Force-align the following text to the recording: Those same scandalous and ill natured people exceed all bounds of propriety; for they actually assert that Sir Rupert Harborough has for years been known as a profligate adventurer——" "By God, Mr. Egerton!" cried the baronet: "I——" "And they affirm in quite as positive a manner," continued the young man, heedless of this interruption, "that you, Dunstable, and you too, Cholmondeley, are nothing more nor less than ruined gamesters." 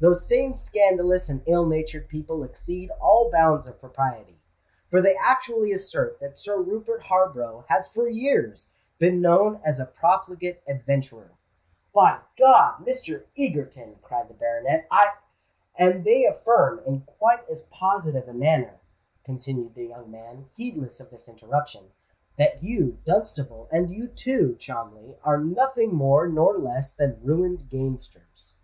Those 0.00 0.26
same 0.26 0.54
scandalous 0.54 1.28
and 1.28 1.42
ill 1.44 1.66
natured 1.66 2.08
people 2.08 2.42
exceed 2.42 2.90
all 3.02 3.30
bounds 3.30 3.66
of 3.66 3.78
propriety; 3.78 4.40
for 4.88 5.02
they 5.02 5.14
actually 5.14 5.72
assert 5.72 6.18
that 6.20 6.38
Sir 6.38 6.56
Rupert 6.58 7.02
Harborough 7.02 7.66
has 7.68 7.86
for 7.86 8.08
years 8.08 8.70
been 8.98 9.20
known 9.20 9.60
as 9.62 9.78
a 9.78 9.84
profligate 9.84 10.62
adventurer——" 10.66 11.32
"By 11.92 12.20
God, 12.38 12.86
Mr. 12.86 13.24
Egerton!" 13.36 13.98
cried 14.00 14.28
the 14.30 14.32
baronet: 14.32 14.86
"I——" 14.90 15.16
"And 15.76 16.02
they 16.02 16.24
affirm 16.24 16.80
in 16.86 17.02
quite 17.02 17.46
as 17.50 17.64
positive 17.64 18.26
a 18.26 18.32
manner," 18.32 18.80
continued 19.22 19.74
the 19.74 19.84
young 19.88 20.10
man, 20.10 20.48
heedless 20.56 20.98
of 20.98 21.10
this 21.10 21.28
interruption, 21.28 21.90
"that 22.38 22.62
you, 22.62 23.00
Dunstable, 23.04 23.68
and 23.70 23.90
you 23.90 24.08
too, 24.08 24.56
Cholmondeley, 24.58 25.18
are 25.24 25.36
nothing 25.44 25.94
more 25.94 26.26
nor 26.26 26.56
less 26.56 26.90
than 26.90 27.20
ruined 27.22 27.68
gamesters." 27.68 28.54